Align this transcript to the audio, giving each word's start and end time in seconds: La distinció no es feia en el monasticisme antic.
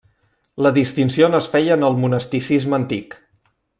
La 0.67 0.71
distinció 0.77 1.29
no 1.33 1.41
es 1.45 1.49
feia 1.55 1.77
en 1.81 1.85
el 1.91 1.99
monasticisme 2.05 2.77
antic. 2.79 3.15